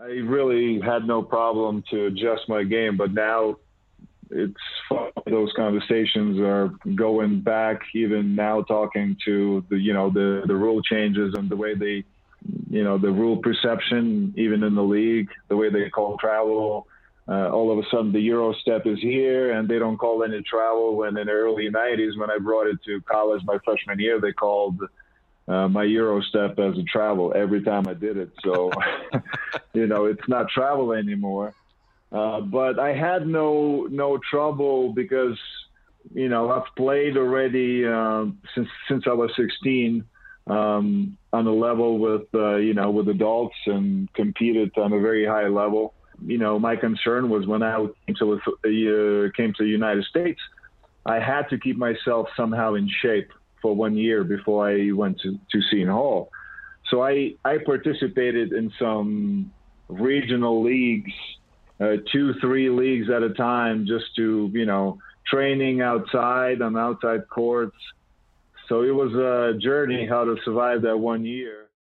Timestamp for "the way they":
11.48-12.04, 15.48-15.88